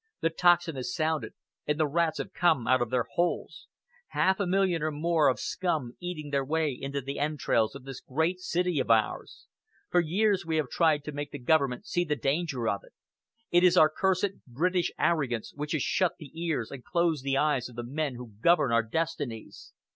[0.21, 1.35] The tocsin has sounded,
[1.67, 3.67] and the rats have come out of their holes!
[4.07, 8.01] Half a million and more of scum eating their way into the entrails of this
[8.01, 9.45] great city of ours.
[9.91, 12.93] For years we have tried to make the government see the danger of it.
[13.51, 17.69] It is our cursed British arrogance which has shut the ears and closed the eyes
[17.69, 19.71] of the men who govern our destinies.